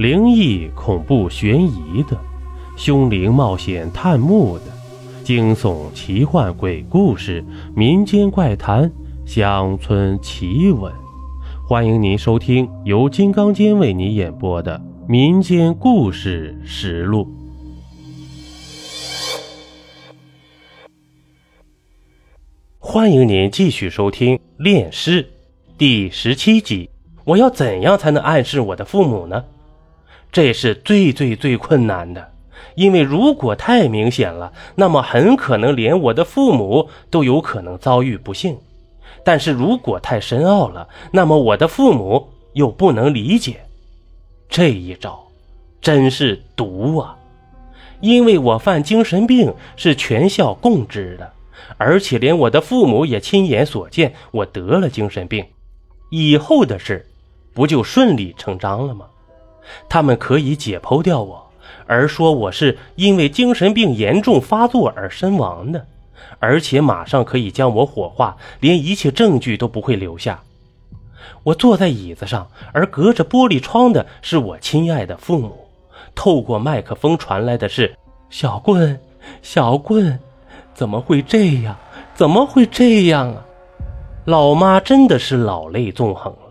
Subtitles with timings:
[0.00, 2.18] 灵异、恐怖、悬疑的，
[2.74, 4.64] 凶灵冒险探墓的，
[5.22, 7.44] 惊悚、奇幻、鬼故事、
[7.76, 8.90] 民间怪谈、
[9.26, 10.90] 乡村奇闻。
[11.68, 17.26] 欢迎您收听由金刚间为你演播的《民间故事实录》。
[22.78, 25.24] 欢迎您继续收听《炼尸》
[25.76, 26.88] 第十七集。
[27.24, 29.44] 我要怎样才能暗示我的父母呢？
[30.32, 32.32] 这是最最最困难的，
[32.74, 38.54] 因为如果太明显了，那么很可能连我的父母都有可能遭遇不幸；
[39.24, 43.60] 但是如果太深奥了，那么我的父母又不能理解。
[44.48, 45.20] 这一招
[45.80, 47.16] 真是毒啊！
[48.00, 51.32] 因为我犯精神病是全校共知的。
[51.76, 55.44] 而且连我的父母也亲眼所见，我得了精神病，
[56.10, 57.06] 以后的事
[57.54, 59.06] 不就顺理成章了吗？
[59.88, 61.50] 他们可以解剖掉我，
[61.86, 65.86] 而说我是因为精神病严重发作而身亡的，
[66.38, 70.42] 而且马上可以将我火化，连一切证据都不会留下。
[71.42, 75.66] 我坐在椅子上，而隔着玻璃窗的是我亲爱的父母。
[76.14, 77.94] 透过麦克风传来的是
[78.30, 78.98] ：“小棍，
[79.42, 80.18] 小棍。”
[80.74, 81.76] 怎么会这样？
[82.14, 83.44] 怎么会这样啊！
[84.24, 86.49] 老妈真的是老泪纵横了。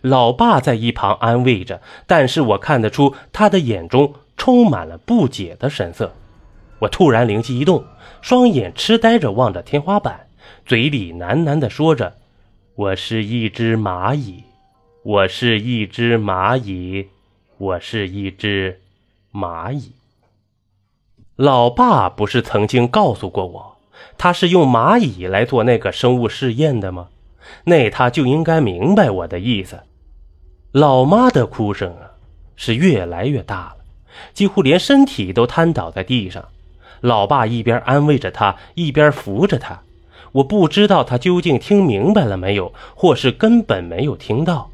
[0.00, 6.14] 老爸在一旁安慰着，但是我看得出他的眼中充满了不解的神色。
[6.80, 7.84] 我突然灵机一动，
[8.20, 10.26] 双眼痴呆着望着天花板，
[10.66, 12.16] 嘴里喃喃地说着
[12.74, 14.42] ：“我是一只蚂蚁，
[15.04, 17.08] 我是一只蚂蚁，
[17.58, 18.80] 我是一只
[19.32, 19.92] 蚂蚁。”
[21.36, 23.76] 老爸不是曾经告诉过我，
[24.18, 27.08] 他是用蚂蚁来做那个生物试验的吗？
[27.64, 29.80] 那他就应该明白我的意思。
[30.72, 32.12] 老妈的哭声啊，
[32.56, 33.84] 是越来越大了，
[34.32, 36.48] 几乎连身体都瘫倒在地上。
[37.00, 39.82] 老爸一边安慰着他，一边扶着他。
[40.32, 44.70] 我不知道他究竟听明白了没有，或是根本没有听到。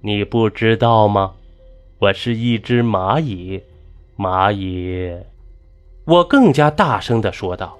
[0.00, 1.34] 你不知道吗？
[2.00, 3.60] 我是一只蚂蚁，
[4.16, 5.16] 蚂蚁。
[6.04, 7.76] 我更加大声地说道：“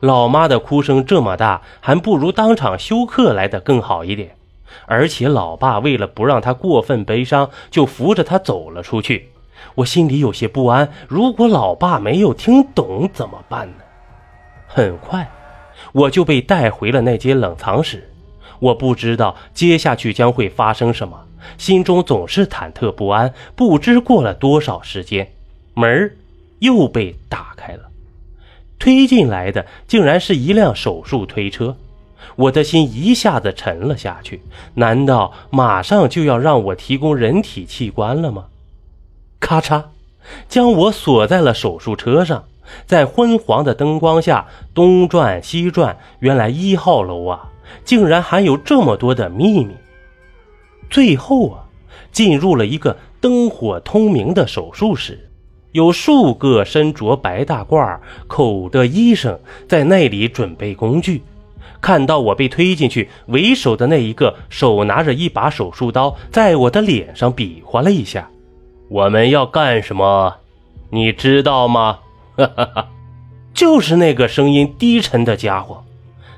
[0.00, 4.36] 老妈的哭声这么大，还不如当场休克来的更好一点。
[4.86, 9.30] 而且老爸为了不让她过分悲伤，就扶着她走了出去。
[9.76, 13.76] 我心里有些不安，如果老爸没有听懂怎么办呢？”
[14.68, 15.30] 很快，
[15.92, 18.10] 我就被带回了那间冷藏室。
[18.60, 23.32] 我不知道接下去将会发生什么，心中总是忐忑不安。
[23.56, 25.32] 不知过了多少时间，
[25.74, 26.14] 门儿。
[26.60, 27.87] 又被打开了，
[28.78, 31.76] 推进来的竟然是一辆手术推车，
[32.36, 34.40] 我的心一下子沉了下去。
[34.74, 38.46] 难道马上就要让我提供人体器官了吗？
[39.40, 39.84] 咔嚓，
[40.48, 42.44] 将我锁在了手术车上，
[42.86, 45.98] 在昏黄的灯光下东转西转。
[46.20, 47.50] 原来一号楼啊，
[47.84, 49.74] 竟然还有这么多的秘密。
[50.90, 51.64] 最后啊，
[52.12, 55.27] 进入了一个灯火通明的手术室。
[55.72, 61.22] 有数个身着白大褂、口的医生在那里准备工具。
[61.80, 68.28] 看到我被推进去，为首的那一个手拿着一把手术刀，在我的脸上比划了一下
[68.90, 70.34] ：“我们要干什么？
[70.90, 72.00] 你知道吗？”
[72.36, 72.88] 哈哈哈，
[73.54, 75.84] 就是那个声音低沉的家伙。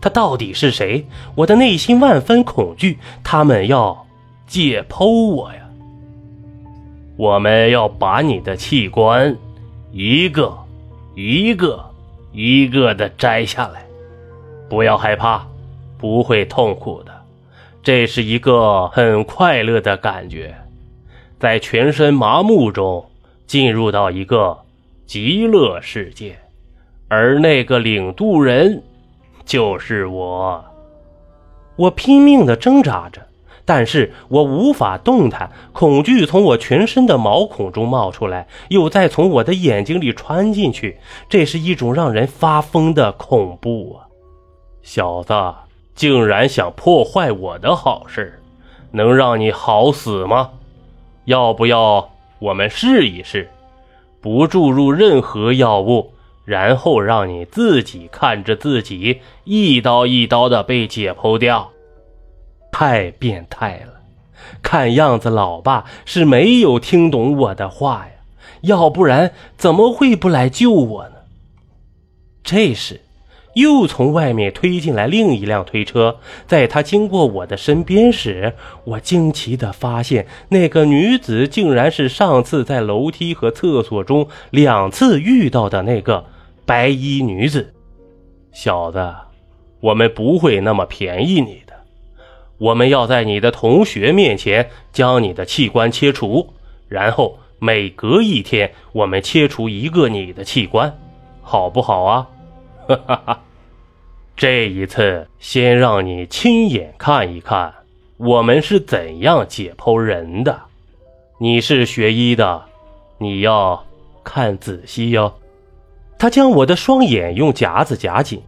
[0.00, 1.06] 他到底是谁？
[1.34, 2.98] 我的内心万分恐惧。
[3.24, 4.06] 他们要
[4.46, 5.63] 解剖我呀！
[7.16, 9.36] 我们要把你的器官
[9.92, 10.52] 一个
[11.14, 11.84] 一个
[12.32, 13.84] 一个的摘下来，
[14.68, 15.46] 不要害怕，
[15.96, 17.12] 不会痛苦的，
[17.82, 20.54] 这是一个很快乐的感觉，
[21.38, 23.04] 在全身麻木中
[23.46, 24.58] 进入到一个
[25.06, 26.36] 极乐世界，
[27.06, 28.82] 而那个领渡人
[29.44, 30.64] 就是我，
[31.76, 33.22] 我拼命的挣扎着。
[33.66, 40.98] 但是我无法动弹，恐惧从我全身的毛孔中冒出来，又再从我的眼睛里穿进去。
[41.28, 44.04] 这是一种让人发疯的恐怖啊！
[44.82, 45.32] 小子，
[45.94, 48.42] 竟然想破坏我的好事，
[48.90, 50.50] 能让你好死吗？
[51.24, 53.48] 要不要我们试一试，
[54.20, 56.12] 不注入任何药物，
[56.44, 61.70] 然后让你自己看着自己一刀一刀的被解剖掉？
[62.76, 64.00] 太变态了！
[64.60, 68.12] 看样子老爸是没有听懂我的话呀，
[68.62, 71.14] 要不然怎么会不来救我呢？
[72.42, 73.02] 这时，
[73.54, 76.16] 又从外面推进来另一辆推车。
[76.48, 86.24] 在他经过我的身边时，我惊奇地发现，那个女子竟然是上次在楼梯和厕所中两次遇到的那个
[86.66, 87.72] 白衣女子。
[88.50, 89.14] 小子，
[89.80, 91.63] 我们不会那么便宜你。
[92.58, 96.54] 我们要在你的同学面前将你的器官切除，
[96.88, 100.96] 然后每隔一天我们切除一个你的器官，
[101.42, 102.28] 好不好啊？
[102.86, 103.40] 哈哈哈！
[104.36, 107.72] 这一次先让你亲眼看一看
[108.16, 110.62] 我们是怎样解剖人的。
[111.38, 112.64] 你是学医的，
[113.18, 113.84] 你要
[114.22, 115.34] 看仔细哟。
[116.18, 118.42] 他将我的双眼用夹子夹紧，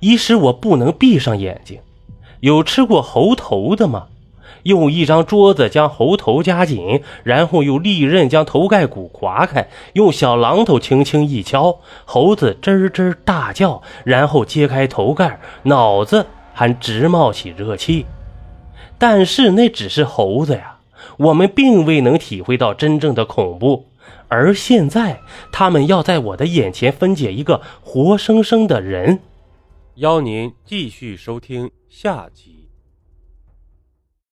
[0.00, 1.78] 以使我不能闭上眼睛。
[2.42, 4.06] 有吃过猴头的吗？
[4.64, 18.06] 用一张桌子将猴头夹紧，然后用利刃将头盖骨划开，用小榔头轻轻一敲，猴子吱吱大叫，然后揭开头盖，脑子还直冒起热气。
[18.98, 20.78] 但是那只是猴子呀，
[21.18, 23.86] 我们并未能体会到真正的恐怖。
[24.26, 25.20] 而现在，
[25.52, 29.20] 他们要在我的眼前分解一个活生生的人。
[29.96, 32.51] 邀您继续收听下集。